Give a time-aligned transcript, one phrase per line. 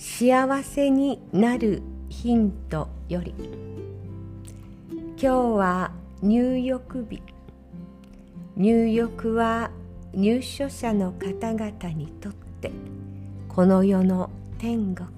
[0.00, 3.34] 幸せになるヒントより。
[4.90, 5.90] 今日は
[6.22, 7.20] 入浴日。
[8.56, 9.72] 入浴は
[10.14, 12.70] 入所者の方々にとって
[13.48, 15.08] この世の天国。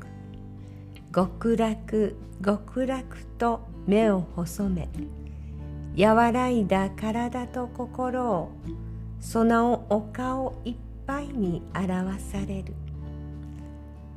[1.14, 4.88] 極楽極楽と目を細め
[5.98, 8.52] 和らいだ体と心を
[9.20, 12.72] そのお顔いっぱいに表される。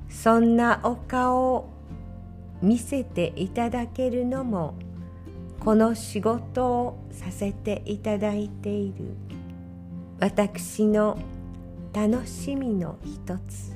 [0.10, 1.70] そんなお顔を
[2.62, 4.76] 見せていただけるのも
[5.60, 9.16] この仕事をさせていただいている。
[10.20, 11.18] 私の
[11.94, 13.76] 楽しみの一つ。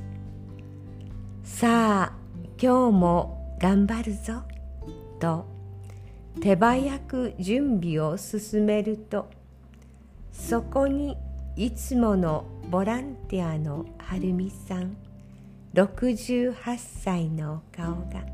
[1.43, 2.13] さあ
[2.61, 4.43] 今日も頑張るぞ
[5.19, 5.45] と
[6.41, 9.29] 手早く準備を進めると。
[10.31, 11.17] そこに
[11.55, 15.06] いつものボランティアのはるみさん。
[15.77, 16.55] 68
[17.03, 18.25] 歳のお顔が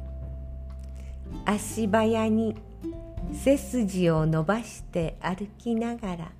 [1.44, 2.55] 足早に
[3.33, 6.31] 背筋を伸ばして歩きながら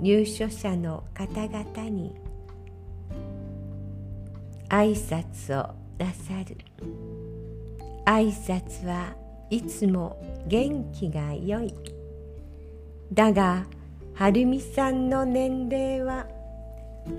[0.00, 2.12] 入所者の方々に
[4.68, 6.56] 挨拶をなさる。
[8.04, 9.14] 挨拶は
[9.48, 11.72] いつも元気が良い。
[13.12, 13.64] だが
[14.14, 16.26] はるみさんの年齢は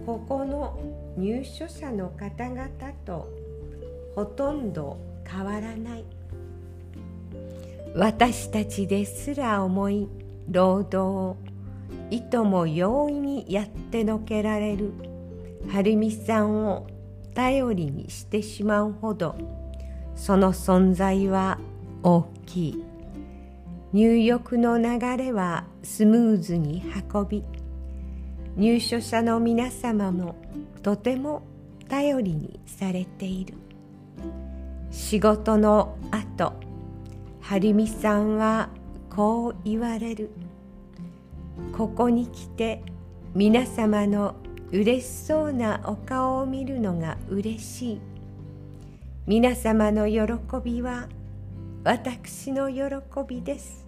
[0.06, 0.80] ここの
[1.18, 2.68] 入所者の方々
[3.06, 3.30] と
[4.16, 6.06] ほとんど変わらない。
[7.96, 10.10] 私たちですら重い
[10.50, 11.38] 労働を
[12.10, 14.94] いとも容易にやってのけられる。
[15.70, 16.88] はるみさんを
[17.34, 19.36] 頼りにしてしまうほど
[20.16, 21.60] その存在は
[22.04, 22.84] 大きい。
[23.94, 27.44] 入浴の流れはスムーズに運び
[28.58, 30.36] 入所者の皆様も
[30.82, 31.44] とても
[31.90, 33.56] 頼りにされている。
[34.92, 36.54] 仕事の後
[37.42, 38.70] はるみさんは
[39.10, 40.30] こう言われる。
[41.76, 42.82] ここに来て
[43.34, 44.36] 皆様の
[44.72, 48.02] 嬉しそうなお顔を見るのが嬉しい。
[49.28, 50.22] 皆様の喜
[50.64, 51.10] びは
[51.84, 52.86] 私の喜
[53.28, 53.86] びです。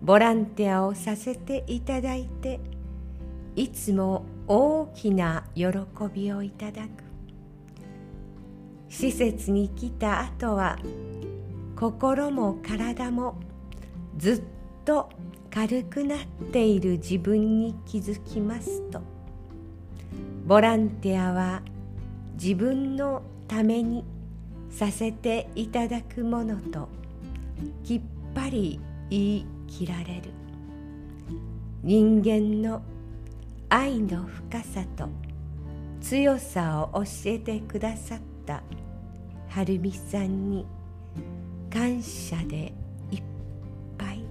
[0.00, 2.60] ボランティアをさせていただいて
[3.58, 5.66] いつも大きな喜
[6.14, 6.88] びをいただく。
[8.88, 10.78] 施設に来た後は
[11.74, 13.34] 心も体も
[14.16, 14.42] ずっ
[14.84, 15.08] と
[15.50, 16.18] 軽くなっ
[16.52, 19.00] ている自分に気づきますと。
[20.46, 21.62] ボランティアは
[22.40, 24.04] 自分のために
[24.70, 26.88] させていただくものと
[27.82, 28.00] きっ
[28.36, 28.78] ぱり
[29.10, 30.30] 言い切られる。
[31.82, 32.82] 人間の
[33.70, 35.08] 愛の深さと
[36.00, 38.62] 強さを教えてくださった
[39.48, 40.66] はるみさんに
[41.70, 42.72] 感謝で
[43.10, 43.22] いっ
[43.98, 44.24] ぱい。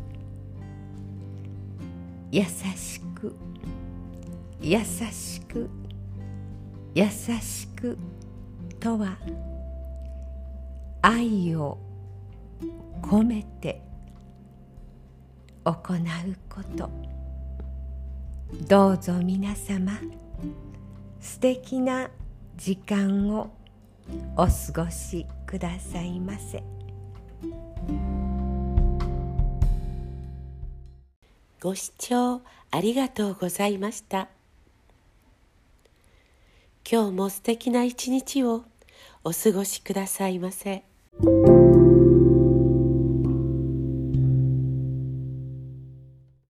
[2.31, 3.35] 優しく
[4.59, 5.69] 優しく
[6.95, 7.95] 優しく
[8.79, 9.17] とは
[11.03, 11.77] 愛を
[13.03, 13.81] 込めて
[15.63, 15.75] 行う
[16.49, 17.16] こと。
[18.53, 19.99] どうぞ皆様
[21.19, 22.09] 素敵な
[22.55, 23.51] 時間を
[24.37, 26.63] お過ごしくださいませ
[31.61, 32.41] ご視聴
[32.71, 34.29] ありがとうございました
[36.89, 38.63] 今日も素敵な一日を
[39.25, 40.86] お過ごしくださいませ。